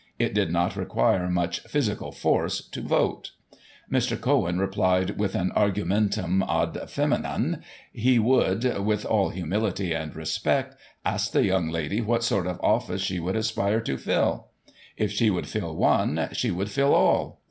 it 0.17 0.33
did 0.33 0.51
not 0.51 0.75
require 0.75 1.29
much" 1.29 1.59
physical 1.71 2.11
force" 2.11 2.59
to 2.71 2.81
vote! 2.81 3.33
Mr. 3.91 4.19
Cohen 4.19 4.57
replied 4.57 5.11
with 5.19 5.35
an 5.35 5.51
argumentum 5.55 6.41
ad 6.49 6.73
fceminam:— 6.73 7.61
He 7.93 8.17
would, 8.17 8.63
with 8.83 9.05
all 9.05 9.29
humility 9.29 9.93
and 9.93 10.15
respect, 10.15 10.75
ask 11.05 11.31
the 11.33 11.45
young 11.45 11.69
lady, 11.69 12.01
what 12.01 12.23
sort 12.23 12.47
of 12.47 12.59
office 12.63 13.01
she 13.03 13.19
would 13.19 13.35
aspire 13.35 13.79
to 13.81 13.95
fill? 13.95 14.47
If 14.97 15.11
she 15.11 15.29
would 15.29 15.45
fill 15.45 15.75
one, 15.75 16.29
she 16.31 16.49
would 16.49 16.71
fill 16.71 16.95
all 16.95 17.39